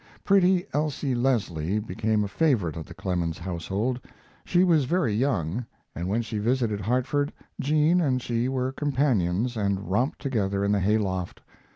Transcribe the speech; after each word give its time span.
Pretty 0.23 0.65
Elsie 0.73 1.13
Leslie 1.13 1.77
became 1.77 2.23
a 2.23 2.27
favorite 2.27 2.75
of 2.75 2.87
the 2.87 2.93
Clemens 2.95 3.37
household. 3.37 3.99
She 4.43 4.63
was 4.63 4.85
very 4.85 5.13
young, 5.13 5.63
and 5.93 6.07
when 6.07 6.23
she 6.23 6.39
visited 6.39 6.81
Hartford 6.81 7.31
Jean 7.59 8.01
and 8.01 8.19
she 8.19 8.49
were 8.49 8.71
companions 8.71 9.55
and 9.55 9.91
romped 9.91 10.17
together 10.19 10.63
in 10.65 10.71
the 10.71 10.79
hay 10.79 10.97
loft. 10.97 11.43